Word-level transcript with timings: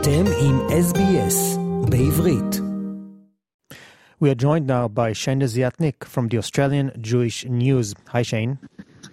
אתם 0.00 0.24
עם 0.40 0.58
SBS 0.70 1.58
בעברית. 1.90 2.60
We 4.20 4.30
are 4.30 4.34
joined 4.34 4.66
now 4.66 4.86
by 4.88 5.12
Shane 5.12 5.40
Desiatnik 5.40 6.04
from 6.04 6.28
the 6.28 6.38
Australian 6.38 6.90
Jewish 7.00 7.44
News. 7.44 7.94
Hi 8.14 8.22
Shane. 8.22 8.58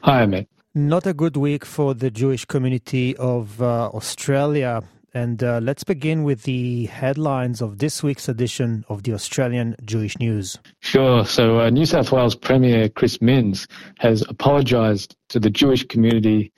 Hi 0.01 0.25
Amit. 0.25 0.45
Not 0.75 1.03
a 1.07 1.13
good 1.13 1.37
week 1.37 1.63
for 1.65 1.89
the 1.93 2.11
Jewish 2.21 2.46
community 2.46 3.15
of 3.17 3.61
uh, 3.61 3.89
Australia. 3.99 4.74
And 5.13 5.37
uh, 5.43 5.60
let's 5.67 5.83
begin 5.83 6.24
with 6.29 6.43
the 6.43 6.85
headlines 7.02 7.61
of 7.65 7.70
this 7.83 7.96
week's 8.03 8.28
edition 8.35 8.70
of 8.92 8.97
the 9.06 9.13
Australian 9.13 9.75
Jewish 9.92 10.15
News. 10.25 10.47
Sure. 10.81 11.25
So, 11.38 11.43
uh, 11.61 11.70
New 11.70 11.88
South 11.93 12.11
Wales 12.11 12.35
Premier 12.47 12.89
Chris 12.97 13.15
Minns 13.28 13.67
has 14.06 14.17
apologised 14.35 15.10
to 15.31 15.38
the 15.39 15.52
Jewish 15.61 15.83
community 15.93 16.52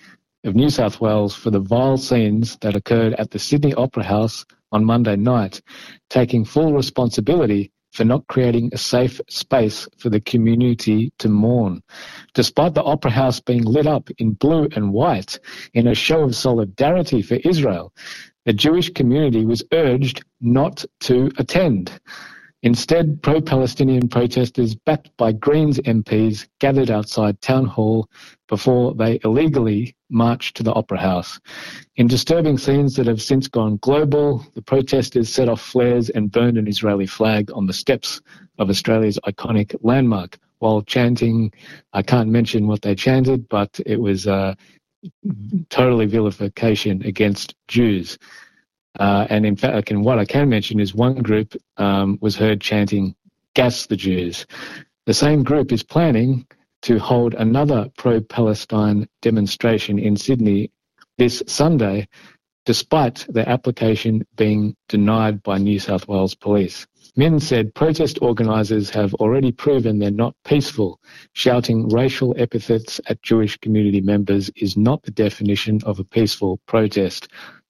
of 0.48 0.56
New 0.56 0.70
South 0.70 1.02
Wales 1.02 1.36
for 1.36 1.52
the 1.52 1.60
vile 1.60 1.98
scenes 1.98 2.58
that 2.62 2.76
occurred 2.76 3.14
at 3.16 3.32
the 3.32 3.40
Sydney 3.40 3.74
Opera 3.74 4.04
House 4.04 4.46
on 4.72 4.86
Monday 4.86 5.18
night, 5.18 5.62
taking 6.10 6.46
full 6.46 6.74
responsibility 6.74 7.72
for 7.92 8.06
not 8.06 8.26
creating 8.28 8.70
a 8.72 8.78
safe 8.78 9.20
space 9.28 9.88
for 9.98 10.10
the 10.10 10.22
community 10.22 11.12
to 11.20 11.28
mourn. 11.28 11.82
Despite 12.34 12.76
the 12.76 12.84
Opera 12.84 13.12
House 13.12 13.40
being 13.40 13.64
lit 13.64 13.88
up 13.88 14.10
in 14.20 14.34
blue 14.34 14.70
and 14.76 14.94
white 14.94 15.40
in 15.74 15.88
a 15.88 15.96
show 15.96 16.24
of 16.24 16.36
solidarity 16.36 17.22
for 17.22 17.36
Israel, 17.44 17.94
the 18.46 18.54
Jewish 18.54 18.90
community 18.92 19.46
was 19.46 19.64
urged 19.74 20.24
not 20.40 20.86
to 21.02 21.30
attend. 21.38 22.00
Instead, 22.64 23.22
pro 23.22 23.40
Palestinian 23.40 24.08
protesters, 24.08 24.74
backed 24.74 25.16
by 25.18 25.32
Greens 25.32 25.80
MPs, 25.80 26.48
gathered 26.60 26.90
outside 26.90 27.40
Town 27.40 27.66
Hall 27.66 28.10
before 28.48 28.96
they 28.96 29.20
illegally 29.24 29.96
marched 30.10 30.58
to 30.58 30.64
the 30.64 30.74
Opera 30.74 30.98
House. 30.98 31.40
In 31.98 32.08
disturbing 32.08 32.58
scenes 32.58 32.96
that 32.96 33.06
have 33.06 33.22
since 33.22 33.48
gone 33.48 33.78
global, 33.78 34.44
the 34.56 34.62
protesters 34.62 35.30
set 35.30 35.50
off 35.50 35.62
flares 35.62 36.10
and 36.10 36.32
burned 36.32 36.58
an 36.58 36.68
Israeli 36.68 37.06
flag 37.06 37.52
on 37.54 37.68
the 37.68 37.74
steps 37.74 38.22
of 38.58 38.70
Australia's 38.70 39.20
iconic 39.26 39.76
landmark 39.82 40.40
while 40.60 40.82
chanting. 40.82 41.52
I 41.94 42.02
can't 42.02 42.30
mention 42.30 42.68
what 42.68 42.82
they 42.82 42.96
chanted, 42.96 43.48
but 43.50 43.80
it 43.86 43.98
was 44.02 44.26
uh, 44.26 44.56
totally 45.70 46.08
vilification 46.08 47.04
against 47.04 47.54
Jews. 47.68 48.18
Uh, 49.00 49.28
and 49.30 49.46
in 49.46 49.56
fact, 49.56 49.92
and 49.92 50.04
what 50.04 50.20
I 50.20 50.26
can 50.26 50.50
mention 50.50 50.80
is 50.80 50.94
one 50.94 51.16
group 51.16 51.56
um, 51.78 52.18
was 52.22 52.36
heard 52.36 52.62
chanting, 52.62 53.16
gas 53.54 53.86
the 53.88 53.96
Jews. 53.96 54.46
The 55.06 55.14
same 55.14 55.44
group 55.44 55.72
is 55.72 55.84
planning 55.84 56.46
to 56.84 57.00
hold 57.00 57.34
another 57.34 57.90
pro 57.98 58.22
Palestine 58.22 59.08
demonstration 59.22 60.00
in 60.00 60.16
Sydney 60.16 60.72
this 61.18 61.42
Sunday, 61.48 62.08
despite 62.66 63.26
their 63.30 63.48
application 63.48 64.26
being 64.36 64.76
denied 64.90 65.42
by 65.42 65.58
New 65.58 65.80
South 65.80 66.08
Wales 66.08 66.36
police. 66.36 66.86
Minns 67.16 67.48
said 67.48 67.74
protest 67.74 68.20
organisers 68.22 68.92
have 68.92 69.14
already 69.16 69.52
proven 69.52 69.98
they're 69.98 70.12
not 70.12 70.36
peaceful. 70.46 71.00
Shouting 71.34 71.90
racial 71.90 72.36
epithets 72.38 73.02
at 73.08 73.24
Jewish 73.24 73.58
community 73.58 74.02
members 74.02 74.52
is 74.56 74.78
not 74.78 75.02
the 75.02 75.12
definition 75.12 75.80
of 75.84 75.98
a 76.00 76.04
peaceful 76.04 76.60
protest. 76.68 77.28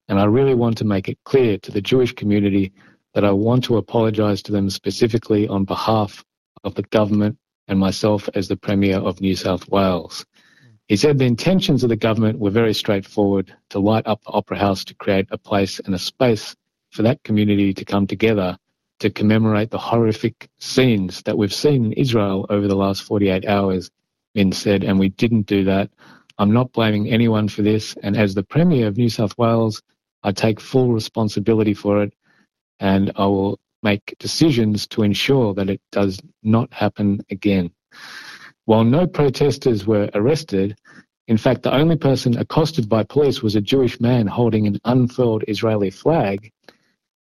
And 0.08 0.20
I 0.20 0.26
really 0.26 0.54
want 0.54 0.78
to 0.78 0.86
make 0.86 1.10
it 1.10 1.18
clear 1.24 1.58
to 1.60 1.72
the 1.72 1.82
Jewish 1.82 2.14
community 2.14 2.72
that 3.14 3.26
I 3.26 3.32
want 3.32 3.64
to 3.66 3.78
apologise 3.78 4.42
to 4.44 4.52
them 4.52 4.70
specifically 4.70 5.48
on 5.48 5.66
behalf 5.66 6.24
of 6.64 6.76
the 6.76 6.84
government 6.84 7.38
and 7.68 7.80
myself 7.80 8.30
as 8.34 8.48
the 8.48 8.58
Premier 8.58 8.98
of 8.98 9.22
New 9.22 9.36
South 9.36 9.68
Wales. 9.70 10.26
He 10.88 10.96
said 10.96 11.18
the 11.18 11.26
intentions 11.26 11.84
of 11.84 11.90
the 11.90 11.98
government 11.98 12.40
were 12.40 12.50
very 12.50 12.74
straightforward 12.74 13.54
to 13.72 13.80
light 13.80 14.08
up 14.08 14.24
the 14.24 14.32
Opera 14.32 14.58
House 14.58 14.86
to 14.86 14.96
create 14.96 15.28
a 15.32 15.38
place 15.38 15.80
and 15.80 15.94
a 15.94 16.00
space 16.00 16.56
for 16.92 17.02
that 17.04 17.24
community 17.24 17.74
to 17.74 17.84
come 17.84 18.08
together 18.08 18.58
to 19.00 19.10
commemorate 19.10 19.70
the 19.70 19.78
horrific 19.78 20.50
scenes 20.60 21.22
that 21.24 21.38
we've 21.38 21.54
seen 21.54 21.86
in 21.86 21.94
Israel 21.94 22.46
over 22.50 22.68
the 22.68 22.76
last 22.76 23.04
48 23.04 23.46
hours, 23.46 23.92
Minns 24.34 24.58
said, 24.58 24.84
and 24.84 24.98
we 24.98 25.10
didn't 25.10 25.46
do 25.46 25.66
that. 25.66 25.90
I'm 26.40 26.52
not 26.52 26.72
blaming 26.72 27.10
anyone 27.10 27.48
for 27.48 27.62
this, 27.62 27.96
and 28.02 28.16
as 28.16 28.34
the 28.34 28.44
Premier 28.44 28.88
of 28.88 28.98
New 28.98 29.10
South 29.10 29.38
Wales, 29.38 29.82
I 30.24 30.32
take 30.32 30.60
full 30.60 30.92
responsibility 30.94 31.74
for 31.74 32.04
it, 32.04 32.14
and 32.80 33.12
I 33.16 33.26
will 33.26 33.60
make 33.84 34.16
decisions 34.20 34.88
to 34.88 35.04
ensure 35.04 35.54
that 35.54 35.70
it 35.70 35.82
does 35.92 36.20
not 36.44 36.74
happen 36.74 37.22
again. 37.30 37.72
While 38.66 38.84
no 38.84 39.08
protesters 39.08 39.86
were 39.86 40.10
arrested, 40.14 40.76
in 41.28 41.38
fact, 41.38 41.64
the 41.64 41.74
only 41.74 41.98
person 41.98 42.38
accosted 42.38 42.90
by 42.90 43.04
police 43.04 43.42
was 43.42 43.56
a 43.56 43.62
Jewish 43.62 44.00
man 44.00 44.28
holding 44.28 44.66
an 44.66 44.80
unfurled 44.86 45.44
Israeli 45.48 45.90
flag. 45.90 46.52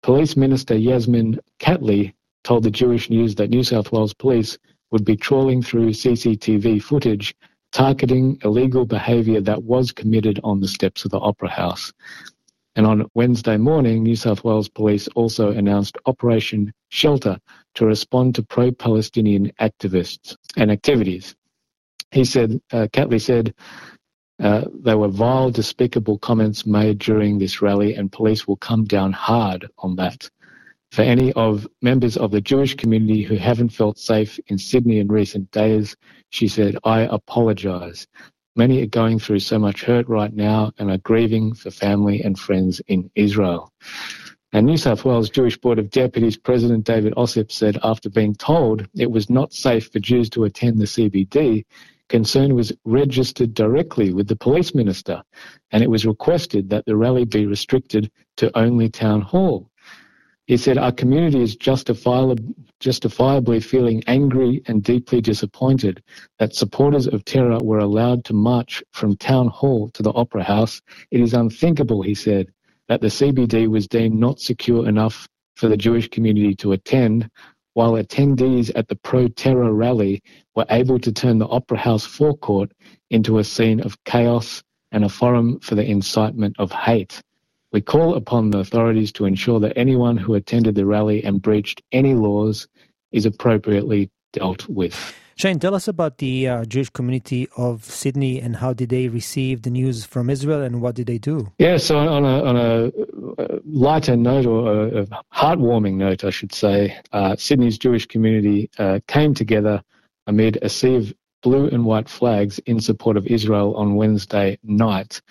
Police 0.04 0.38
Minister 0.38 0.76
Yasmin 0.76 1.40
Catley 1.60 2.14
told 2.44 2.64
the 2.64 2.72
Jewish 2.72 3.10
News 3.10 3.36
that 3.36 3.50
New 3.50 3.64
South 3.64 3.92
Wales 3.92 4.14
police 4.14 4.58
would 4.92 5.04
be 5.04 5.16
trawling 5.16 5.62
through 5.62 5.90
CCTV 5.90 6.82
footage 6.82 7.36
targeting 7.72 8.40
illegal 8.44 8.86
behaviour 8.86 9.42
that 9.42 9.64
was 9.64 9.92
committed 9.92 10.40
on 10.46 10.62
the 10.62 10.68
steps 10.68 11.04
of 11.04 11.12
the 11.12 11.20
Opera 11.20 11.50
House. 11.50 11.92
And 12.76 12.86
on 12.86 13.10
Wednesday 13.14 13.58
morning, 13.58 14.04
New 14.04 14.16
South 14.16 14.44
Wales 14.44 14.68
Police 14.68 15.08
also 15.10 15.52
announced 15.52 15.98
Operation 16.06 16.74
Shelter 16.90 17.40
to 17.76 17.86
respond 17.86 18.36
to 18.36 18.44
pro 18.44 18.72
Palestinian 18.72 19.52
activists 19.62 20.36
and 20.58 20.72
activities. 20.72 21.36
He 22.12 22.26
said, 22.26 22.60
uh, 22.72 22.88
Catley 22.92 23.20
said, 23.20 23.54
uh, 24.42 24.66
there 24.74 24.98
were 24.98 25.08
vile, 25.08 25.50
despicable 25.50 26.18
comments 26.18 26.66
made 26.66 27.00
during 27.00 27.38
this 27.38 27.62
rally, 27.62 27.96
and 27.96 28.12
police 28.12 28.46
will 28.46 28.58
come 28.58 28.84
down 28.84 29.14
hard 29.14 29.68
on 29.78 29.96
that. 29.96 30.30
For 30.92 31.02
any 31.02 31.32
of 31.34 31.68
members 31.82 32.18
of 32.18 32.32
the 32.32 32.42
Jewish 32.42 32.76
community 32.76 33.24
who 33.24 33.36
haven't 33.36 33.70
felt 33.70 33.98
safe 33.98 34.40
in 34.48 34.58
Sydney 34.58 35.00
in 35.00 35.08
recent 35.08 35.52
days, 35.52 35.96
she 36.30 36.48
said, 36.48 36.78
I 36.84 37.02
apologise. 37.02 38.08
Many 38.58 38.82
are 38.82 38.88
going 38.88 39.20
through 39.20 39.40
so 39.40 39.60
much 39.60 39.84
hurt 39.84 40.08
right 40.08 40.34
now 40.34 40.72
and 40.78 40.90
are 40.90 40.98
grieving 41.00 41.54
for 41.54 41.72
family 41.72 42.22
and 42.22 42.40
friends 42.40 42.82
in 42.88 43.12
Israel. 43.16 43.74
And 44.54 44.66
New 44.66 44.78
South 44.78 45.04
Wales 45.04 45.30
Jewish 45.30 45.58
Board 45.58 45.78
of 45.78 45.90
Deputies 45.90 46.38
President 46.38 46.86
David 46.86 47.14
Ossip 47.18 47.52
said 47.52 47.78
after 47.84 48.10
being 48.10 48.34
told 48.34 48.88
it 48.96 49.12
was 49.12 49.30
not 49.30 49.52
safe 49.52 49.92
for 49.92 50.00
Jews 50.00 50.30
to 50.30 50.46
attend 50.46 50.80
the 50.80 50.86
CBD, 50.86 51.66
concern 52.08 52.56
was 52.56 52.72
registered 52.86 53.54
directly 53.54 54.14
with 54.14 54.30
the 54.30 54.36
police 54.38 54.74
minister 54.74 55.22
and 55.72 55.84
it 55.84 55.90
was 55.90 56.06
requested 56.06 56.70
that 56.70 56.86
the 56.86 56.96
rally 56.96 57.26
be 57.26 57.46
restricted 57.46 58.10
to 58.38 58.58
only 58.58 58.88
town 58.88 59.20
hall. 59.20 59.70
He 60.48 60.58
said, 60.58 60.78
Our 60.78 60.92
community 60.92 61.42
is 61.42 61.56
justifiably, 61.56 62.38
justifiably 62.80 63.60
feeling 63.60 64.04
angry 64.06 64.62
and 64.68 64.84
deeply 64.84 65.20
disappointed 65.20 66.04
that 66.38 66.54
supporters 66.54 67.08
of 67.08 67.26
terror 67.26 67.58
were 67.64 67.80
allowed 67.80 68.26
to 68.26 68.34
march 68.34 68.84
from 68.92 69.18
Town 69.18 69.48
Hall 69.48 69.90
to 69.96 70.04
the 70.04 70.14
Opera 70.14 70.44
House. 70.44 70.84
It 71.10 71.20
is 71.20 71.34
unthinkable, 71.34 72.04
he 72.04 72.14
said, 72.14 72.52
that 72.88 73.02
the 73.02 73.08
CBD 73.08 73.68
was 73.68 73.88
deemed 73.88 74.20
not 74.20 74.40
secure 74.40 74.88
enough 74.88 75.28
for 75.56 75.68
the 75.68 75.78
Jewish 75.78 76.10
community 76.10 76.54
to 76.58 76.74
attend, 76.74 77.28
while 77.74 77.94
attendees 77.94 78.72
at 78.76 78.88
the 78.88 78.96
pro 78.98 79.28
terror 79.28 79.74
rally 79.74 80.22
were 80.56 80.68
able 80.70 81.00
to 81.00 81.12
turn 81.12 81.40
the 81.40 81.48
Opera 81.48 81.80
House 81.80 82.06
forecourt 82.06 82.72
into 83.10 83.40
a 83.40 83.44
scene 83.44 83.80
of 83.82 84.04
chaos 84.04 84.62
and 84.92 85.04
a 85.04 85.10
forum 85.10 85.60
for 85.60 85.74
the 85.74 85.86
incitement 85.86 86.56
of 86.60 86.72
hate. 86.72 87.24
We 87.76 87.82
call 87.82 88.16
upon 88.16 88.52
the 88.52 88.60
authorities 88.60 89.12
to 89.12 89.26
ensure 89.26 89.60
that 89.60 89.78
anyone 89.78 90.16
who 90.16 90.34
attended 90.34 90.76
the 90.76 90.86
rally 90.86 91.22
and 91.22 91.42
breached 91.42 91.82
any 91.92 92.14
laws 92.14 92.70
is 93.12 93.26
appropriately 93.26 94.10
dealt 94.32 94.66
with. 94.70 95.14
Shane, 95.36 95.60
tell 95.60 95.76
us 95.76 95.90
about 95.90 96.20
the 96.20 96.48
uh, 96.48 96.64
Jewish 96.64 96.90
community 96.90 97.50
of 97.58 97.84
Sydney 97.84 98.40
and 98.40 98.56
how 98.56 98.72
did 98.72 98.88
they 98.88 99.10
receive 99.10 99.64
the 99.64 99.70
news 99.70 100.06
from 100.06 100.30
Israel 100.30 100.62
and 100.62 100.82
what 100.82 100.96
did 100.96 101.08
they 101.08 101.18
do? 101.18 101.52
Yeah, 101.60 101.76
so 101.76 101.98
on 101.98 102.24
a, 102.24 102.44
on 102.46 102.56
a 102.56 102.92
lighter 103.66 104.16
note 104.16 104.46
or 104.46 105.00
a 105.00 105.06
heartwarming 105.34 105.96
note, 105.96 106.24
I 106.24 106.30
should 106.30 106.54
say, 106.54 106.98
uh, 107.12 107.36
Sydney's 107.36 107.78
Jewish 107.78 108.06
community 108.06 108.70
uh, 108.78 109.02
came 109.10 109.34
together 109.34 109.84
amid 110.28 110.60
a 110.62 110.70
sea 110.70 110.96
of 110.96 111.14
blue 111.46 111.68
and 111.68 111.86
white 111.86 112.10
flags 112.10 112.58
in 112.66 112.80
support 112.80 113.16
of 113.16 113.28
Israel 113.28 113.76
on 113.76 113.94
Wednesday 113.94 114.58
night 114.64 115.22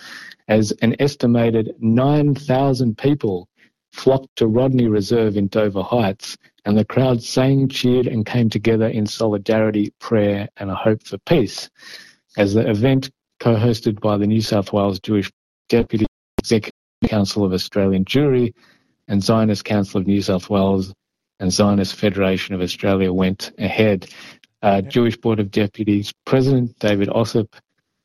as 0.47 0.71
an 0.81 0.95
estimated 1.01 1.75
9,000 1.81 2.97
people 2.97 3.49
flocked 3.93 4.37
to 4.37 4.47
Rodney 4.47 4.87
Reserve 4.87 5.37
in 5.37 5.49
Dover 5.49 5.83
Heights, 5.83 6.37
and 6.65 6.79
the 6.79 6.85
crowd 6.85 7.21
sang, 7.21 7.69
cheered, 7.69 8.07
and 8.07 8.25
came 8.25 8.49
together 8.49 8.87
in 8.87 9.07
solidarity, 9.07 9.93
prayer, 9.99 10.49
and 10.57 10.71
a 10.71 10.77
hope 10.77 11.03
for 11.03 11.19
peace. 11.27 11.69
As 12.37 12.55
the 12.55 12.71
event, 12.71 13.11
co 13.41 13.57
hosted 13.57 13.99
by 13.99 14.17
the 14.17 14.29
New 14.29 14.41
South 14.41 14.73
Wales 14.73 15.01
Jewish 15.01 15.33
Deputy 15.69 16.07
Executive 16.39 16.73
Council 17.07 17.45
of 17.45 17.53
Australian 17.53 18.05
Jewry 18.05 18.55
and 19.09 19.21
Zionist 19.21 19.65
Council 19.65 20.01
of 20.01 20.07
New 20.07 20.23
South 20.23 20.49
Wales 20.49 20.95
and 21.41 21.53
Zionist 21.53 21.97
Federation 21.97 22.55
of 22.55 22.61
Australia, 22.61 23.13
went 23.13 23.51
ahead. 23.59 24.09
Uh, 24.65 24.81
Jewish 24.81 25.19
Board 25.19 25.41
of 25.41 25.51
Deputies 25.51 26.11
President 26.25 26.79
David 26.79 27.11
Ossip 27.11 27.53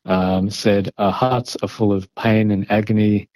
um, 0.03 0.49
said, 0.49 0.91
Our 0.97 1.13
hearts 1.13 1.55
are 1.63 1.69
full 1.69 1.93
of 1.93 2.13
pain 2.15 2.51
and 2.51 2.69
agony 2.69 3.29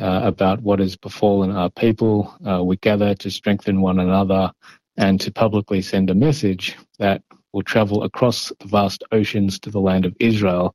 uh, 0.00 0.22
about 0.24 0.62
what 0.62 0.78
has 0.78 0.96
befallen 0.96 1.50
our 1.50 1.68
people. 1.68 2.34
Uh, 2.48 2.64
we 2.64 2.78
gather 2.78 3.14
to 3.16 3.30
strengthen 3.30 3.82
one 3.82 3.98
another 3.98 4.50
and 4.96 5.20
to 5.20 5.30
publicly 5.30 5.82
send 5.82 6.08
a 6.08 6.14
message 6.14 6.74
that 6.98 7.22
will 7.52 7.62
travel 7.62 8.04
across 8.04 8.50
the 8.60 8.68
vast 8.68 9.04
oceans 9.12 9.58
to 9.58 9.70
the 9.70 9.80
land 9.80 10.06
of 10.06 10.16
Israel, 10.18 10.74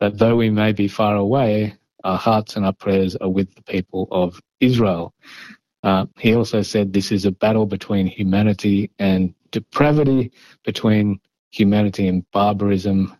that 0.00 0.18
though 0.18 0.34
we 0.34 0.50
may 0.50 0.72
be 0.72 0.88
far 0.88 1.14
away, 1.14 1.72
our 2.02 2.18
hearts 2.18 2.56
and 2.56 2.66
our 2.66 2.72
prayers 2.72 3.14
are 3.14 3.30
with 3.30 3.54
the 3.54 3.62
people 3.62 4.08
of 4.10 4.40
Israel. 4.58 5.14
Uh, 5.84 6.06
he 6.18 6.34
also 6.34 6.62
said 6.62 6.92
this 6.92 7.12
is 7.12 7.24
a 7.24 7.30
battle 7.30 7.64
between 7.64 8.08
humanity 8.08 8.90
and 8.98 9.32
depravity, 9.52 10.32
between 10.64 11.20
humanity 11.50 12.06
and 12.08 12.24
barbarism, 12.32 13.14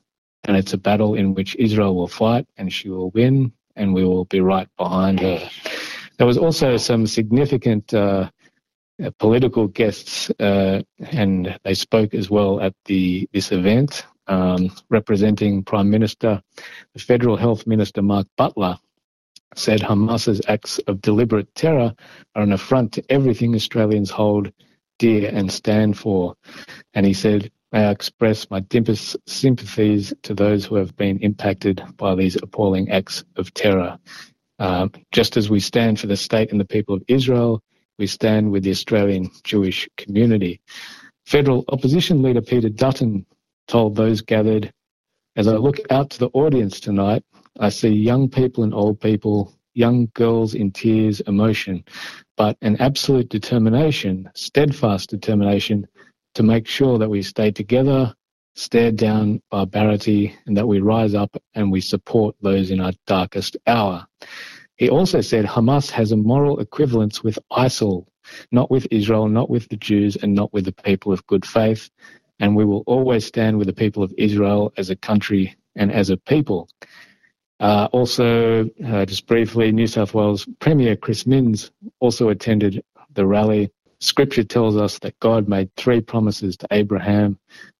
and 0.45 0.57
it's 0.57 0.73
a 0.73 0.79
battle 0.79 1.15
in 1.15 1.35
which 1.35 1.57
Israel 1.57 1.95
will 1.95 2.09
fight 2.09 2.47
and 2.57 2.73
she 2.73 2.89
will 2.89 3.11
win, 3.11 3.53
and 3.77 3.95
we 3.95 4.05
will 4.05 4.25
be 4.25 4.41
right 4.41 4.69
behind 4.77 5.21
her. 5.21 5.49
There 6.19 6.27
was 6.27 6.39
also 6.39 6.77
some 6.77 7.07
significant 7.07 7.95
uh, 7.95 8.31
political 9.19 9.69
guests, 9.69 10.31
uh, 10.41 10.83
and 11.11 11.59
they 11.65 11.75
spoke 11.75 12.15
as 12.15 12.29
well 12.29 12.61
at 12.61 12.75
the 12.87 13.29
this 13.33 13.53
event, 13.53 14.05
um, 14.27 14.71
representing 14.91 15.63
Prime 15.63 15.91
Minister, 15.91 16.43
the 16.95 17.01
Federal 17.01 17.37
Health 17.37 17.67
Minister 17.67 18.03
Mark 18.03 18.27
Butler, 18.37 18.79
said 19.55 19.81
Hamas's 19.81 20.43
acts 20.49 20.79
of 20.81 21.01
deliberate 21.01 21.55
terror 21.55 21.95
are 22.35 22.43
an 22.43 22.53
affront 22.53 22.93
to 22.93 23.05
everything 23.09 23.55
Australians 23.55 24.11
hold 24.11 24.53
dear 24.99 25.31
and 25.33 25.51
stand 25.51 25.97
for. 25.97 26.35
And 26.95 27.07
he 27.07 27.15
said, 27.15 27.51
May 27.73 27.85
I 27.85 27.91
express 27.91 28.49
my 28.51 28.61
deepest 28.61 29.17
sympathies 29.27 30.15
to 30.23 30.33
those 30.33 30.65
who 30.65 30.77
have 30.77 30.97
been 30.97 31.19
impacted 31.19 31.83
by 31.99 32.15
these 32.15 32.37
appalling 32.37 32.91
acts 32.91 33.25
of 33.37 33.53
terror. 33.53 33.99
Um, 34.59 34.91
just 35.13 35.37
as 35.37 35.51
we 35.51 35.61
stand 35.61 36.01
for 36.01 36.07
the 36.07 36.17
state 36.17 36.51
and 36.51 36.59
the 36.59 36.65
people 36.65 36.95
of 36.95 37.03
Israel, 37.09 37.63
we 37.99 38.07
stand 38.07 38.53
with 38.53 38.63
the 38.63 38.71
Australian 38.71 39.31
Jewish 39.45 39.87
community. 39.99 40.61
Federal 41.27 41.65
opposition 41.69 42.23
leader 42.23 42.41
Peter 42.41 42.71
Dutton 42.71 43.27
told 43.67 43.97
those 43.97 44.23
gathered, 44.23 44.73
As 45.37 45.47
I 45.47 45.57
look 45.57 45.77
out 45.91 46.09
to 46.11 46.19
the 46.21 46.31
audience 46.33 46.81
tonight, 46.81 47.23
I 47.61 47.69
see 47.69 47.89
young 47.91 48.31
people 48.31 48.65
and 48.65 48.73
old 48.73 48.99
people, 48.99 49.53
young 49.75 50.09
girls 50.15 50.55
in 50.55 50.71
tears, 50.71 51.21
emotion, 51.21 51.85
but 52.39 52.57
an 52.63 52.77
absolute 52.81 53.29
determination, 53.29 54.31
steadfast 54.35 55.11
determination 55.11 55.87
to 56.39 56.45
make 56.45 56.69
sure 56.69 56.99
that 56.99 57.11
we 57.11 57.21
stay 57.21 57.51
together, 57.51 58.15
stare 58.55 58.93
down 58.93 59.43
barbarity, 59.51 60.33
and 60.47 60.57
that 60.57 60.69
we 60.69 60.79
rise 60.79 61.13
up 61.13 61.37
and 61.57 61.73
we 61.73 61.81
support 61.81 62.37
those 62.41 62.71
in 62.71 62.81
our 62.81 62.93
darkest 63.09 63.57
hour. 63.67 64.07
He 64.77 64.89
also 64.89 65.21
said 65.21 65.45
Hamas 65.45 65.91
has 65.91 66.13
a 66.13 66.17
moral 66.17 66.61
equivalence 66.61 67.25
with 67.25 67.41
ISIL, 67.51 68.07
not 68.53 68.71
with 68.71 68.87
Israel, 68.93 69.27
not 69.29 69.51
with 69.51 69.69
the 69.69 69.77
Jews, 69.77 70.15
and 70.15 70.33
not 70.33 70.53
with 70.53 70.65
the 70.65 70.73
people 70.73 71.13
of 71.13 71.27
good 71.27 71.45
faith. 71.45 71.91
And 72.39 72.55
we 72.55 72.65
will 72.65 72.85
always 72.87 73.27
stand 73.27 73.59
with 73.59 73.67
the 73.67 73.73
people 73.73 74.05
of 74.05 74.15
Israel 74.17 74.73
as 74.77 74.91
a 74.91 74.97
country 74.97 75.57
and 75.75 75.91
as 75.91 76.09
a 76.09 76.17
people. 76.17 76.69
Uh, 77.59 77.89
also, 77.91 78.71
uh, 78.87 79.05
just 79.05 79.27
briefly, 79.27 79.73
New 79.73 79.89
South 79.89 80.15
Wales 80.15 80.47
Premier 80.61 80.95
Chris 80.95 81.27
Minns 81.27 81.73
also 81.99 82.29
attended 82.29 82.85
the 83.15 83.27
rally. 83.27 83.73
Scripture 84.01 84.45
tells 84.45 84.77
us 84.77 84.99
that 85.01 85.19
God 85.21 85.49
made 85.49 85.75
three 85.77 86.01
promises 86.01 86.57
to 86.59 86.69
Abraham 86.71 87.39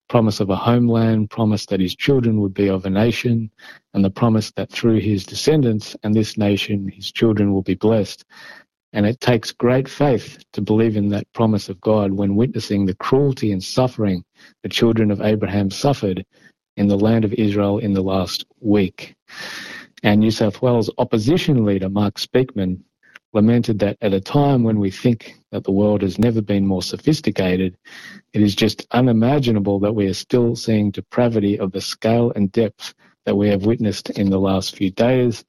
promise 0.09 0.39
of 0.39 0.49
a 0.49 0.55
homeland, 0.55 1.29
promise 1.29 1.67
that 1.67 1.79
his 1.79 1.95
children 1.95 2.41
would 2.41 2.53
be 2.53 2.67
of 2.67 2.85
a 2.85 2.89
nation, 2.89 3.49
and 3.93 4.03
the 4.03 4.09
promise 4.09 4.51
that 4.51 4.71
through 4.71 4.99
his 4.99 5.23
descendants 5.23 5.95
and 6.03 6.13
this 6.13 6.37
nation, 6.37 6.89
his 6.89 7.11
children 7.11 7.53
will 7.53 7.61
be 7.61 7.75
blessed. 7.75 8.25
And 8.91 9.05
it 9.05 9.21
takes 9.21 9.51
great 9.51 9.87
faith 9.87 10.43
to 10.53 10.61
believe 10.61 10.97
in 10.97 11.09
that 11.09 11.31
promise 11.33 11.69
of 11.69 11.79
God 11.79 12.11
when 12.13 12.35
witnessing 12.35 12.85
the 12.85 12.95
cruelty 12.95 13.51
and 13.51 13.63
suffering 13.63 14.25
the 14.63 14.69
children 14.69 15.11
of 15.11 15.21
Abraham 15.21 15.69
suffered 15.69 16.25
in 16.75 16.87
the 16.87 16.97
land 16.97 17.23
of 17.23 17.33
Israel 17.33 17.77
in 17.77 17.93
the 17.93 18.01
last 18.01 18.45
week. 18.61 19.15
And 20.01 20.21
New 20.21 20.31
South 20.31 20.61
Wales 20.61 20.89
opposition 20.97 21.65
leader 21.65 21.89
Mark 21.89 22.15
Speakman 22.15 22.81
lamented 23.33 23.79
that 23.79 23.97
at 24.01 24.13
a 24.13 24.21
time 24.21 24.63
when 24.63 24.79
we 24.79 24.91
think 24.91 25.35
that 25.51 25.63
the 25.63 25.71
world 25.71 26.01
has 26.01 26.17
never 26.17 26.41
been 26.41 26.65
more 26.65 26.81
sophisticated, 26.81 27.77
it 28.33 28.41
is 28.41 28.55
just 28.55 28.87
unimaginable 28.91 29.79
that 29.79 29.93
we 29.93 30.07
are 30.07 30.13
still 30.13 30.55
seeing 30.55 30.91
depravity 30.91 31.59
of 31.59 31.71
the 31.71 31.81
scale 31.81 32.31
and 32.35 32.51
depth 32.51 32.93
that 33.25 33.35
we 33.35 33.49
have 33.49 33.65
witnessed 33.65 34.09
in 34.11 34.29
the 34.29 34.39
last 34.39 34.75
few 34.75 34.91
days. 34.91 35.45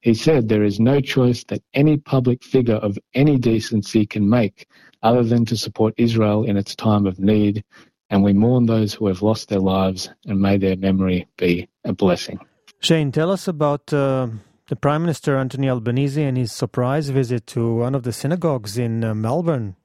He 0.00 0.14
said 0.14 0.48
there 0.48 0.64
is 0.64 0.78
no 0.78 1.00
choice 1.00 1.44
that 1.44 1.62
any 1.72 1.96
public 1.96 2.44
figure 2.44 2.76
of 2.76 2.98
any 3.14 3.38
decency 3.38 4.06
can 4.06 4.28
make 4.28 4.66
other 5.02 5.22
than 5.22 5.44
to 5.46 5.56
support 5.56 5.94
Israel 5.96 6.44
in 6.44 6.56
its 6.56 6.76
time 6.76 7.06
of 7.06 7.18
need 7.18 7.64
and 8.10 8.22
we 8.22 8.32
mourn 8.32 8.66
those 8.66 8.94
who 8.94 9.06
have 9.06 9.22
lost 9.22 9.48
their 9.48 9.60
lives 9.60 10.10
and 10.26 10.40
may 10.40 10.58
their 10.58 10.76
memory 10.76 11.26
be 11.36 11.68
a 11.84 11.92
blessing. 11.92 12.38
Shane, 12.80 13.10
tell 13.10 13.30
us 13.30 13.48
about 13.48 13.92
uh, 13.92 14.28
the 14.68 14.76
Prime 14.76 15.02
Minister 15.02 15.36
Anthony 15.36 15.68
Albanese 15.68 16.22
and 16.22 16.36
his 16.36 16.52
surprise 16.52 17.10
visit 17.10 17.46
to 17.48 17.74
one 17.74 17.94
of 17.94 18.02
the 18.02 18.12
synagogues 18.12 18.78
in 18.78 19.04
uh, 19.04 19.14
Melbourne. 19.14 19.76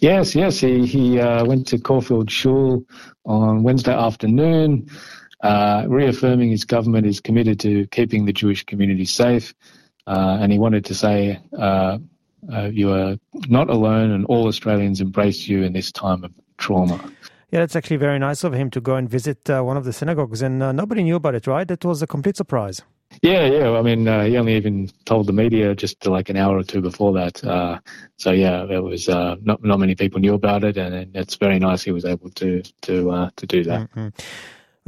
Yes, 0.00 0.34
yes, 0.34 0.60
he 0.60 0.86
he 0.86 1.18
uh, 1.18 1.44
went 1.44 1.66
to 1.68 1.78
Caulfield 1.78 2.30
Shul 2.30 2.84
on 3.24 3.62
Wednesday 3.62 3.94
afternoon, 3.94 4.88
uh, 5.42 5.84
reaffirming 5.88 6.50
his 6.50 6.64
government 6.64 7.06
is 7.06 7.20
committed 7.20 7.58
to 7.60 7.86
keeping 7.88 8.24
the 8.24 8.32
Jewish 8.32 8.64
community 8.64 9.04
safe, 9.04 9.54
uh, 10.06 10.38
and 10.40 10.52
he 10.52 10.58
wanted 10.58 10.84
to 10.86 10.94
say. 10.94 11.40
Uh, 11.56 11.98
you 12.70 12.92
are 12.92 13.16
not 13.48 13.68
alone, 13.68 14.12
and 14.12 14.24
all 14.26 14.46
Australians 14.46 15.00
embrace 15.00 15.48
you 15.48 15.64
in 15.64 15.72
this 15.72 15.90
time 15.90 16.22
of 16.22 16.32
trauma. 16.58 17.00
Yeah, 17.52 17.62
it's 17.62 17.76
actually 17.76 17.98
very 17.98 18.18
nice 18.18 18.42
of 18.42 18.54
him 18.54 18.70
to 18.70 18.80
go 18.80 18.96
and 18.96 19.08
visit 19.08 19.48
uh, 19.48 19.62
one 19.62 19.76
of 19.76 19.84
the 19.84 19.92
synagogues, 19.92 20.42
and 20.42 20.62
uh, 20.62 20.72
nobody 20.72 21.04
knew 21.04 21.14
about 21.14 21.36
it, 21.36 21.46
right? 21.46 21.70
It 21.70 21.84
was 21.84 22.02
a 22.02 22.06
complete 22.06 22.36
surprise. 22.36 22.82
Yeah, 23.22 23.46
yeah. 23.46 23.70
I 23.70 23.82
mean, 23.82 24.08
uh, 24.08 24.24
he 24.24 24.36
only 24.36 24.56
even 24.56 24.90
told 25.04 25.28
the 25.28 25.32
media 25.32 25.74
just 25.74 26.04
like 26.06 26.28
an 26.28 26.36
hour 26.36 26.58
or 26.58 26.64
two 26.64 26.80
before 26.80 27.12
that. 27.12 27.42
Uh, 27.44 27.78
so 28.16 28.32
yeah, 28.32 28.64
it 28.64 28.82
was 28.82 29.08
uh, 29.08 29.36
not 29.42 29.62
not 29.62 29.78
many 29.78 29.94
people 29.94 30.18
knew 30.18 30.34
about 30.34 30.64
it, 30.64 30.76
and 30.76 31.14
it's 31.14 31.36
very 31.36 31.60
nice 31.60 31.84
he 31.84 31.92
was 31.92 32.04
able 32.04 32.30
to 32.30 32.62
to 32.82 33.10
uh, 33.12 33.30
to 33.36 33.46
do 33.46 33.62
that. 33.62 33.82
Mm-hmm. 33.90 34.08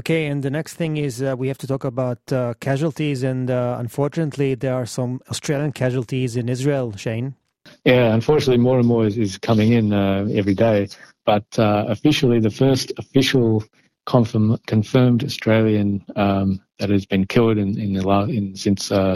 Okay, 0.00 0.26
and 0.26 0.42
the 0.42 0.50
next 0.50 0.74
thing 0.74 0.96
is 0.96 1.22
we 1.38 1.46
have 1.46 1.58
to 1.58 1.66
talk 1.66 1.84
about 1.84 2.18
casualties, 2.58 3.22
and 3.22 3.50
unfortunately, 3.50 4.56
there 4.56 4.74
are 4.74 4.86
some 4.86 5.20
Australian 5.30 5.72
casualties 5.72 6.36
in 6.36 6.48
Israel. 6.48 6.92
Shane. 6.96 7.36
Yeah, 7.84 8.14
unfortunately, 8.14 8.58
more 8.58 8.78
and 8.78 8.88
more 8.88 9.06
is, 9.06 9.18
is 9.18 9.38
coming 9.38 9.72
in 9.72 9.92
every 9.92 10.54
day 10.54 10.88
but 11.28 11.58
uh, 11.58 11.84
officially 11.88 12.40
the 12.40 12.50
first 12.50 12.90
official 12.96 13.62
confirm, 14.06 14.56
confirmed 14.66 15.22
Australian 15.22 16.02
um, 16.16 16.58
that 16.78 16.88
has 16.88 17.04
been 17.04 17.26
killed 17.26 17.58
in, 17.58 17.78
in 17.78 17.92
the 17.92 18.08
in, 18.30 18.56
since 18.56 18.90
uh, 18.90 19.14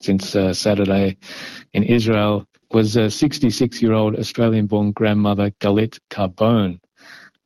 since 0.00 0.36
uh, 0.36 0.54
Saturday 0.54 1.16
in 1.72 1.82
Israel 1.82 2.46
was 2.70 2.96
a 2.96 3.06
66-year-old 3.06 4.14
Australian-born 4.14 4.92
grandmother 4.92 5.50
Galit 5.58 5.98
Carbone. 6.08 6.78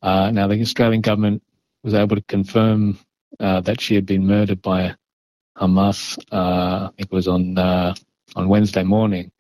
Uh, 0.03 0.31
now 0.31 0.49
the 0.49 0.61
Australian 0.61 1.01
government 1.01 1.43
was 1.83 1.95
able 1.95 2.17
to 2.17 2.25
confirm 2.29 2.99
uh, 3.41 3.63
that 3.63 3.81
she 3.81 3.95
had 3.95 4.05
been 4.05 4.27
murdered 4.27 4.61
by 4.61 4.95
Hamas. 5.57 6.19
Uh, 6.31 6.89
I 6.89 6.91
think 6.95 7.09
it 7.11 7.17
was 7.17 7.27
on 7.27 7.57
on 8.37 8.49
Wednesday 8.49 8.83
morning. 8.83 9.33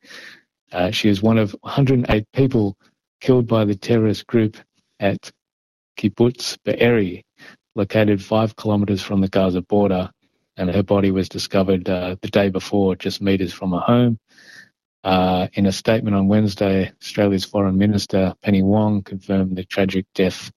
she 0.90 1.10
is 1.10 1.22
one 1.22 1.36
of 1.36 1.54
108 1.60 2.24
people 2.32 2.78
killed 3.24 3.46
by 3.46 3.64
the 3.64 3.74
terrorist 3.74 4.26
group 4.26 4.58
at 5.00 5.32
Kibbutz 5.96 6.58
Be'eri, 6.62 7.24
located 7.74 8.22
five 8.22 8.54
kilometres 8.54 9.00
from 9.00 9.22
the 9.22 9.28
Gaza 9.28 9.62
border, 9.62 10.10
and 10.58 10.68
her 10.68 10.82
body 10.82 11.10
was 11.10 11.30
discovered 11.30 11.88
uh, 11.88 12.16
the 12.20 12.28
day 12.28 12.50
before, 12.50 12.96
just 12.96 13.22
metres 13.22 13.50
from 13.50 13.72
her 13.72 13.78
home. 13.78 14.18
Uh, 15.04 15.48
in 15.54 15.64
a 15.64 15.72
statement 15.72 16.14
on 16.14 16.28
Wednesday, 16.28 16.92
Australia's 17.00 17.46
Foreign 17.46 17.78
Minister 17.78 18.34
Penny 18.42 18.62
Wong 18.62 19.02
confirmed 19.02 19.56
the 19.56 19.64
tragic 19.64 20.04
death 20.14 20.52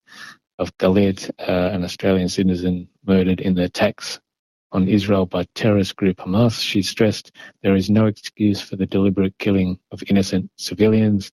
of 0.60 0.78
Galit, 0.78 1.32
uh, 1.40 1.70
an 1.74 1.86
Australian 1.86 2.28
citizen 2.28 2.90
murdered 3.06 3.40
in 3.40 3.56
the 3.56 3.64
attacks 3.64 4.20
on 4.74 4.90
Israel 4.90 5.26
by 5.26 5.46
terrorist 5.56 5.96
group 5.96 6.18
Hamas. 6.18 6.60
She 6.60 6.82
stressed 6.82 7.32
there 7.64 7.78
is 7.78 7.90
no 7.90 8.08
excuse 8.08 8.60
for 8.60 8.76
the 8.76 8.86
deliberate 8.86 9.38
killing 9.38 9.80
of 9.94 10.04
innocent 10.10 10.52
civilians 10.58 11.32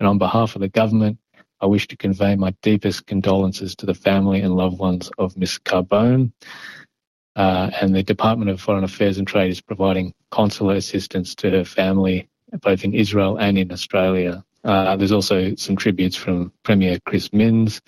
and 0.00 0.08
on 0.08 0.18
behalf 0.18 0.56
of 0.56 0.62
the 0.62 0.68
government, 0.68 1.18
I 1.60 1.66
wish 1.66 1.86
to 1.88 1.96
convey 1.96 2.34
my 2.34 2.54
deepest 2.62 3.06
condolences 3.06 3.76
to 3.76 3.86
the 3.86 3.94
family 3.94 4.40
and 4.40 4.56
loved 4.56 4.78
ones 4.78 5.10
of 5.18 5.36
Miss 5.36 5.58
Carbone. 5.58 6.32
Uh, 7.36 7.70
and 7.80 7.94
the 7.94 8.02
Department 8.02 8.50
of 8.50 8.60
Foreign 8.60 8.82
Affairs 8.82 9.18
and 9.18 9.26
Trade 9.26 9.50
is 9.50 9.60
providing 9.60 10.14
consular 10.30 10.74
assistance 10.74 11.34
to 11.36 11.50
her 11.50 11.64
family, 11.64 12.28
both 12.62 12.82
in 12.82 12.94
Israel 12.94 13.36
and 13.36 13.58
in 13.58 13.70
Australia. 13.70 14.42
Uh, 14.64 14.96
there's 14.96 15.12
also 15.12 15.54
some 15.54 15.76
tributes 15.76 16.16
from 16.16 16.52
Premier 16.64 16.98
Chris 17.04 17.32
Minns 17.32 17.80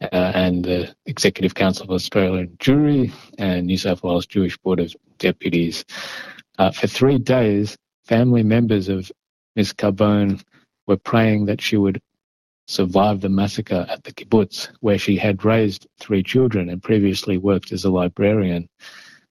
uh, 0.00 0.06
and 0.12 0.64
the 0.64 0.94
Executive 1.06 1.54
Council 1.54 1.84
of 1.84 1.90
Australia 1.90 2.40
and 2.40 2.58
Jewry 2.58 3.12
and 3.38 3.66
New 3.66 3.78
South 3.78 4.02
Wales 4.02 4.26
Jewish 4.26 4.56
Board 4.58 4.80
of 4.80 4.94
Deputies. 5.18 5.84
Uh, 6.58 6.70
for 6.70 6.86
three 6.86 7.18
days, 7.18 7.76
family 8.04 8.42
members 8.42 8.88
of 8.88 9.12
Miss 9.54 9.72
Carbone 9.72 10.42
were 10.86 10.96
praying 10.96 11.46
that 11.46 11.60
she 11.60 11.76
would 11.76 12.00
survive 12.66 13.20
the 13.20 13.28
massacre 13.28 13.86
at 13.88 14.04
the 14.04 14.12
kibbutz, 14.12 14.68
where 14.80 14.98
she 14.98 15.16
had 15.16 15.44
raised 15.44 15.86
three 15.98 16.22
children 16.22 16.68
and 16.68 16.82
previously 16.82 17.38
worked 17.38 17.72
as 17.72 17.84
a 17.84 17.90
librarian. 17.90 18.68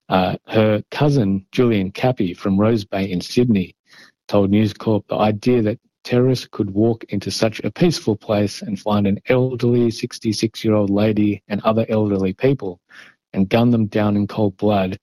Uh, 0.09 0.35
her 0.47 0.83
cousin, 0.91 1.45
Julian 1.51 1.91
Cappy 1.91 2.33
from 2.33 2.59
Rose 2.59 2.83
Bay 2.83 3.09
in 3.09 3.21
Sydney, 3.21 3.75
told 4.27 4.49
News 4.49 4.73
Corp 4.73 5.07
the 5.07 5.15
idea 5.15 5.61
that 5.61 5.79
terrorists 6.03 6.47
could 6.51 6.71
walk 6.71 7.03
into 7.09 7.31
such 7.31 7.59
a 7.61 7.71
peaceful 7.71 8.15
place 8.15 8.61
and 8.61 8.79
find 8.79 9.07
an 9.07 9.19
elderly 9.27 9.91
66 9.91 10.63
year 10.63 10.73
old 10.73 10.89
lady 10.89 11.43
and 11.47 11.61
other 11.61 11.85
elderly 11.89 12.33
people 12.33 12.79
and 13.33 13.49
gun 13.49 13.69
them 13.69 13.85
down 13.85 14.15
in 14.15 14.27
cold 14.27 14.57
blood 14.57 14.97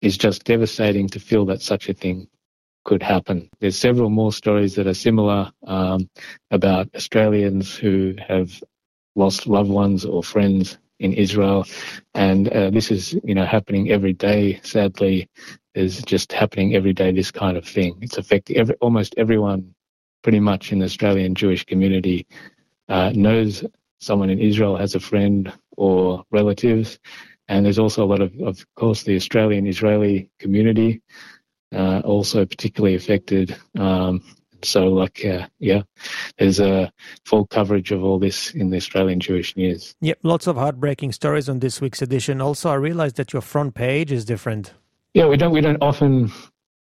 is 0.00 0.18
just 0.18 0.44
devastating 0.44 1.08
to 1.08 1.20
feel 1.20 1.46
that 1.46 1.62
such 1.62 1.88
a 1.88 1.94
thing 1.94 2.26
could 2.84 3.02
happen. 3.02 3.48
There's 3.60 3.78
several 3.78 4.10
more 4.10 4.32
stories 4.32 4.74
that 4.74 4.86
are 4.86 4.94
similar 4.94 5.52
um, 5.66 6.08
about 6.50 6.88
Australians 6.94 7.74
who 7.74 8.14
have 8.26 8.62
lost 9.14 9.46
loved 9.46 9.70
ones 9.70 10.04
or 10.04 10.22
friends 10.22 10.78
in 10.98 11.12
Israel, 11.12 11.66
and 12.14 12.48
uh, 12.48 12.70
this 12.70 12.90
is 12.90 13.12
you 13.24 13.34
know 13.34 13.44
happening 13.44 13.90
every 13.90 14.12
day. 14.12 14.60
Sadly, 14.62 15.28
is 15.74 16.02
just 16.02 16.32
happening 16.32 16.74
every 16.74 16.92
day. 16.92 17.12
This 17.12 17.30
kind 17.30 17.56
of 17.56 17.64
thing. 17.64 17.98
It's 18.02 18.18
affecting 18.18 18.56
every, 18.56 18.74
almost 18.76 19.14
everyone, 19.16 19.74
pretty 20.22 20.40
much 20.40 20.72
in 20.72 20.78
the 20.78 20.84
Australian 20.84 21.34
Jewish 21.34 21.64
community, 21.64 22.26
uh, 22.88 23.12
knows 23.14 23.64
someone 24.00 24.30
in 24.30 24.38
Israel 24.38 24.76
has 24.76 24.94
a 24.94 25.00
friend 25.00 25.52
or 25.76 26.24
relatives, 26.30 26.98
and 27.48 27.64
there's 27.64 27.78
also 27.78 28.04
a 28.04 28.06
lot 28.06 28.20
of, 28.20 28.38
of 28.40 28.64
course, 28.74 29.02
the 29.04 29.16
Australian 29.16 29.66
Israeli 29.66 30.28
community 30.38 31.00
uh, 31.72 32.00
also 32.04 32.44
particularly 32.44 32.94
affected. 32.94 33.56
Um, 33.78 34.22
so, 34.64 34.86
like, 34.86 35.24
uh, 35.24 35.48
yeah, 35.58 35.82
there's 36.38 36.60
a 36.60 36.92
full 37.24 37.46
coverage 37.46 37.90
of 37.90 38.04
all 38.04 38.18
this 38.18 38.52
in 38.52 38.70
the 38.70 38.76
Australian 38.76 39.20
Jewish 39.20 39.56
news. 39.56 39.94
Yep, 40.00 40.18
lots 40.22 40.46
of 40.46 40.56
heartbreaking 40.56 41.12
stories 41.12 41.48
on 41.48 41.58
this 41.58 41.80
week's 41.80 42.00
edition. 42.00 42.40
Also, 42.40 42.70
I 42.70 42.74
realized 42.74 43.16
that 43.16 43.32
your 43.32 43.42
front 43.42 43.74
page 43.74 44.12
is 44.12 44.24
different. 44.24 44.72
Yeah, 45.14 45.26
we 45.26 45.36
don't 45.36 45.52
we 45.52 45.60
don't 45.60 45.82
often 45.82 46.32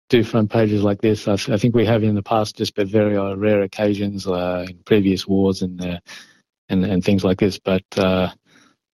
do 0.09 0.25
front 0.25 0.51
pages 0.51 0.83
like 0.83 1.01
this. 1.01 1.29
I, 1.29 1.35
I 1.35 1.59
think 1.59 1.75
we 1.75 1.85
have 1.87 2.03
in 2.03 2.15
the 2.15 2.23
past, 2.23 2.57
just 2.57 2.75
but 2.75 2.89
very 2.89 3.17
uh, 3.17 3.35
rare 3.35 3.63
occasions 3.63 4.27
uh, 4.27 4.67
in 4.69 4.79
previous 4.85 5.27
wars 5.27 5.63
and 5.63 5.81
uh, 5.85 5.99
and 6.69 6.85
and 6.85 7.05
things 7.05 7.25
like 7.25 7.39
this. 7.39 7.59
But 7.59 7.85
uh, 7.97 8.33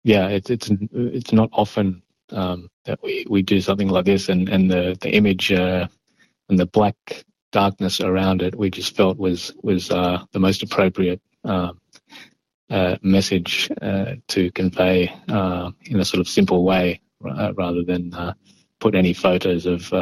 yeah, 0.05 0.29
it's 0.29 0.51
it's 0.51 0.71
it's 0.93 1.33
not 1.33 1.49
often 1.53 2.03
um, 2.31 2.69
that 2.85 3.01
we, 3.03 3.27
we 3.29 3.43
do 3.43 3.61
something 3.61 3.89
like 3.89 4.05
this, 4.05 4.29
and 4.29 4.49
and 4.49 4.71
the 4.71 4.97
the 5.01 5.11
image 5.11 5.53
uh, 5.53 5.89
and 6.49 6.59
the 6.59 6.67
black 6.67 6.97
darkness 7.53 8.01
around 8.01 8.43
it, 8.43 8.55
we 8.55 8.71
just 8.71 8.97
felt 8.97 9.19
was 9.19 9.53
was 9.63 9.91
uh, 9.91 10.23
the 10.33 10.41
most 10.41 10.63
appropriate 10.63 11.21
um, 11.45 11.81
uh, 12.71 12.97
message 13.03 13.71
uh, 13.81 14.17
to 14.29 14.51
convey 14.53 15.13
uh, 15.29 15.71
in 15.85 16.01
a 16.01 16.05
sort 16.05 16.21
of 16.21 16.29
simple 16.29 16.65
way, 16.65 17.01
rather 17.21 17.83
than 17.85 18.13
put 18.81 18.95
any 18.95 19.13
photos 19.13 19.67
of 19.67 19.93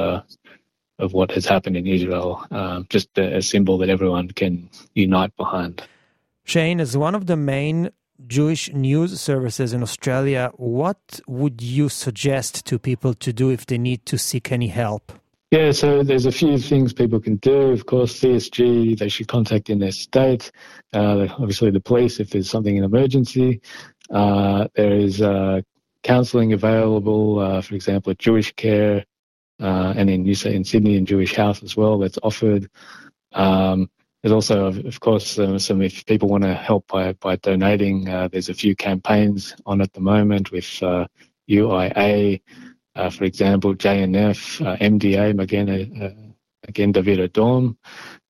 of 0.98 1.12
what 1.12 1.30
has 1.32 1.44
happened 1.44 1.76
in 1.76 1.86
Israel, 1.86 2.44
um, 2.52 2.86
just 2.88 3.08
a, 3.18 3.38
a 3.38 3.42
symbol 3.42 3.78
that 3.78 3.88
everyone 3.88 4.28
can 4.28 4.70
unite 4.94 5.36
behind. 5.36 5.82
Shane, 6.44 6.80
as 6.80 6.96
one 6.96 7.14
of 7.14 7.26
the 7.26 7.36
main 7.36 7.90
Jewish 8.26 8.72
news 8.72 9.20
services 9.20 9.72
in 9.72 9.82
Australia, 9.82 10.50
what 10.56 11.20
would 11.26 11.60
you 11.60 11.88
suggest 11.88 12.64
to 12.66 12.78
people 12.78 13.14
to 13.14 13.32
do 13.32 13.50
if 13.50 13.66
they 13.66 13.78
need 13.78 14.06
to 14.06 14.16
seek 14.18 14.52
any 14.52 14.68
help? 14.68 15.12
Yeah, 15.50 15.70
so 15.70 16.02
there's 16.02 16.26
a 16.26 16.32
few 16.32 16.58
things 16.58 16.92
people 16.92 17.20
can 17.20 17.36
do. 17.36 17.70
Of 17.70 17.86
course, 17.86 18.18
CSG, 18.20 18.98
they 18.98 19.08
should 19.08 19.28
contact 19.28 19.70
in 19.70 19.78
their 19.78 19.92
state. 19.92 20.50
Uh, 20.92 21.28
obviously, 21.38 21.70
the 21.70 21.80
police 21.80 22.18
if 22.18 22.30
there's 22.30 22.50
something 22.50 22.76
in 22.76 22.82
emergency. 22.82 23.60
Uh, 24.10 24.66
there 24.74 24.92
is 24.92 25.22
uh, 25.22 25.60
counselling 26.02 26.52
available, 26.52 27.38
uh, 27.38 27.62
for 27.62 27.74
example, 27.74 28.10
at 28.10 28.18
Jewish 28.18 28.52
Care 28.54 29.04
uh, 29.60 29.94
and 29.96 30.10
in, 30.10 30.26
in 30.26 30.64
Sydney 30.64 30.96
in 30.96 31.06
Jewish 31.06 31.34
House 31.34 31.62
as 31.62 31.76
well 31.76 31.98
that's 31.98 32.18
offered. 32.22 32.68
Um, 33.32 33.90
there's 34.24 34.32
also, 34.32 34.68
of 34.68 35.00
course, 35.00 35.38
uh, 35.38 35.58
some 35.58 35.82
if 35.82 36.06
people 36.06 36.30
want 36.30 36.44
to 36.44 36.54
help 36.54 36.88
by, 36.88 37.12
by 37.12 37.36
donating, 37.36 38.08
uh, 38.08 38.26
there's 38.28 38.48
a 38.48 38.54
few 38.54 38.74
campaigns 38.74 39.54
on 39.66 39.82
at 39.82 39.92
the 39.92 40.00
moment 40.00 40.50
with 40.50 40.82
uh, 40.82 41.06
UIA, 41.50 42.40
uh, 42.96 43.10
for 43.10 43.24
example, 43.24 43.74
JNF, 43.74 44.66
uh, 44.66 44.78
MDA, 44.78 45.38
again, 45.38 45.68
uh, 45.68 46.32
Magen 46.66 46.92
David 46.92 47.34
Adom. 47.34 47.76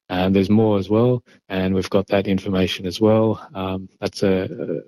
And 0.09 0.35
there's 0.35 0.51
more 0.51 0.79
as 0.79 0.91
well, 0.91 1.23
and 1.49 1.77
we've 1.77 1.89
got 1.89 2.09
that 2.09 2.27
information 2.27 2.87
as 2.87 3.01
well. 3.01 3.49
Um, 3.55 3.89
that's 4.01 4.25
a, 4.25 4.83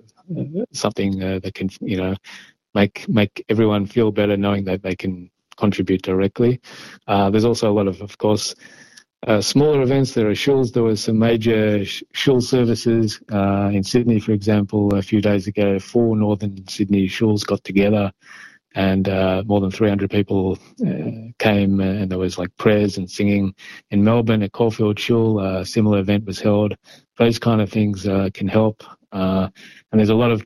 something 0.73 1.19
that 1.19 1.53
can, 1.53 1.69
you 1.79 1.95
know, 1.95 2.15
make 2.75 3.07
make 3.07 3.45
everyone 3.47 3.85
feel 3.85 4.11
better 4.11 4.35
knowing 4.35 4.65
that 4.65 4.83
they 4.83 4.95
can 4.95 5.31
contribute 5.55 6.01
directly. 6.01 6.59
there's 7.07 7.45
also 7.45 7.71
a 7.71 7.73
lot 7.73 7.87
of, 7.87 8.01
of 8.01 8.17
course, 8.17 8.53
uh, 9.25 9.41
smaller 9.41 9.81
events, 9.81 10.13
there 10.13 10.29
are 10.29 10.33
shuls. 10.33 10.73
There 10.73 10.83
was 10.83 11.03
some 11.03 11.17
major 11.17 11.83
shul 11.85 12.39
services 12.39 13.19
uh, 13.31 13.71
in 13.73 13.83
Sydney, 13.83 14.19
for 14.19 14.31
example, 14.31 14.93
a 14.93 15.01
few 15.01 15.21
days 15.21 15.47
ago. 15.47 15.79
Four 15.79 16.15
northern 16.15 16.67
Sydney 16.67 17.07
shuls 17.07 17.43
got 17.45 17.63
together, 17.63 18.11
and 18.75 19.09
uh, 19.09 19.41
more 19.47 19.59
than 19.59 19.71
300 19.71 20.11
people 20.11 20.59
uh, 20.85 21.31
came, 21.39 21.79
and 21.79 22.11
there 22.11 22.19
was 22.19 22.37
like 22.37 22.55
prayers 22.57 22.97
and 22.97 23.09
singing. 23.09 23.55
In 23.89 24.03
Melbourne, 24.03 24.43
at 24.43 24.51
Caulfield 24.51 24.99
Shul, 24.99 25.39
a 25.39 25.65
similar 25.65 25.97
event 25.97 26.25
was 26.25 26.39
held. 26.39 26.75
Those 27.17 27.39
kind 27.39 27.59
of 27.59 27.71
things 27.71 28.07
uh, 28.07 28.29
can 28.35 28.47
help. 28.47 28.83
Uh, 29.11 29.49
and 29.91 29.99
there's 29.99 30.09
a 30.09 30.15
lot 30.15 30.31
of 30.31 30.43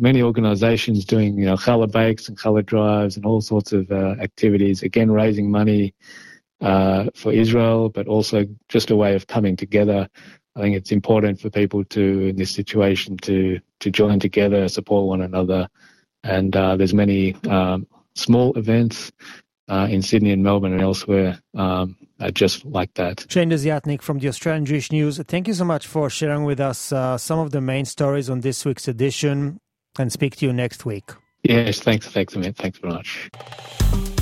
many 0.00 0.22
organisations 0.22 1.04
doing, 1.04 1.36
you 1.36 1.46
know, 1.46 1.56
challah 1.56 1.90
bakes 1.90 2.28
and 2.28 2.38
challah 2.38 2.64
drives 2.64 3.16
and 3.16 3.26
all 3.26 3.40
sorts 3.40 3.72
of 3.72 3.90
activities. 3.90 4.84
Again, 4.84 5.10
raising 5.10 5.50
money 5.50 5.92
uh, 6.62 7.10
for 7.14 7.32
Israel, 7.32 7.88
but 7.88 8.06
also 8.06 8.46
just 8.68 8.90
a 8.90 8.96
way 8.96 9.14
of 9.14 9.26
coming 9.26 9.56
together. 9.56 10.08
I 10.54 10.60
think 10.60 10.76
it's 10.76 10.92
important 10.92 11.40
for 11.40 11.50
people 11.50 11.84
to, 11.84 12.28
in 12.28 12.36
this 12.36 12.50
situation, 12.50 13.16
to 13.18 13.60
to 13.80 13.90
join 13.90 14.20
together, 14.20 14.68
support 14.68 15.06
one 15.06 15.22
another, 15.22 15.68
and 16.22 16.54
uh, 16.54 16.76
there's 16.76 16.94
many 16.94 17.34
um, 17.48 17.86
small 18.14 18.56
events 18.56 19.12
uh, 19.68 19.88
in 19.90 20.02
Sydney 20.02 20.30
and 20.30 20.42
Melbourne 20.42 20.72
and 20.72 20.82
elsewhere 20.82 21.40
um, 21.54 21.96
just 22.32 22.64
like 22.64 22.94
that. 22.94 23.26
Shane 23.28 23.50
Desiatnik 23.50 24.02
from 24.02 24.18
the 24.18 24.28
Australian 24.28 24.64
Jewish 24.64 24.92
News. 24.92 25.18
Thank 25.26 25.48
you 25.48 25.54
so 25.54 25.64
much 25.64 25.86
for 25.86 26.08
sharing 26.08 26.44
with 26.44 26.60
us 26.60 26.92
uh, 26.92 27.18
some 27.18 27.38
of 27.38 27.50
the 27.50 27.60
main 27.60 27.84
stories 27.84 28.30
on 28.30 28.40
this 28.40 28.64
week's 28.64 28.86
edition, 28.86 29.58
and 29.98 30.12
speak 30.12 30.36
to 30.36 30.46
you 30.46 30.52
next 30.52 30.84
week. 30.84 31.10
Yes, 31.42 31.80
thanks, 31.80 32.06
thanks. 32.06 32.34
Thanks 32.34 32.78
very 32.78 32.94
much. 32.94 34.21